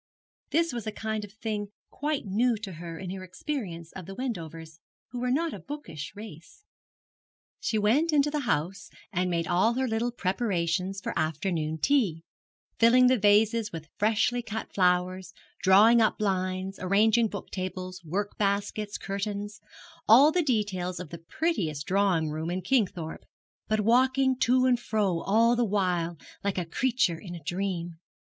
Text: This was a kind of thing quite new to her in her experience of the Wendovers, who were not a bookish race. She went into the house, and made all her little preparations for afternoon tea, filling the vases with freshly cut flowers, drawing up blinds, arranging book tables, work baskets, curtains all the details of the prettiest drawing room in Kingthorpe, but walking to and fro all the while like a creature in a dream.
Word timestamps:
This 0.49 0.73
was 0.73 0.87
a 0.87 0.91
kind 0.91 1.23
of 1.23 1.31
thing 1.31 1.67
quite 1.91 2.25
new 2.25 2.55
to 2.57 2.71
her 2.73 2.97
in 2.97 3.11
her 3.11 3.23
experience 3.23 3.91
of 3.91 4.07
the 4.07 4.15
Wendovers, 4.15 4.79
who 5.11 5.19
were 5.19 5.29
not 5.29 5.53
a 5.53 5.59
bookish 5.59 6.11
race. 6.15 6.63
She 7.59 7.77
went 7.77 8.11
into 8.11 8.31
the 8.31 8.39
house, 8.49 8.89
and 9.13 9.29
made 9.29 9.45
all 9.45 9.73
her 9.75 9.87
little 9.87 10.11
preparations 10.11 11.01
for 11.01 11.13
afternoon 11.15 11.77
tea, 11.77 12.23
filling 12.79 13.05
the 13.09 13.19
vases 13.19 13.71
with 13.71 13.89
freshly 13.99 14.41
cut 14.41 14.73
flowers, 14.73 15.33
drawing 15.61 16.01
up 16.01 16.17
blinds, 16.17 16.79
arranging 16.79 17.27
book 17.27 17.51
tables, 17.51 18.01
work 18.03 18.35
baskets, 18.39 18.97
curtains 18.97 19.59
all 20.09 20.31
the 20.31 20.41
details 20.41 20.99
of 20.99 21.11
the 21.11 21.19
prettiest 21.29 21.85
drawing 21.85 22.31
room 22.31 22.49
in 22.49 22.63
Kingthorpe, 22.63 23.27
but 23.67 23.81
walking 23.81 24.35
to 24.39 24.65
and 24.65 24.79
fro 24.79 25.21
all 25.21 25.55
the 25.55 25.63
while 25.63 26.17
like 26.43 26.57
a 26.57 26.65
creature 26.65 27.19
in 27.19 27.35
a 27.35 27.43
dream. 27.43 27.99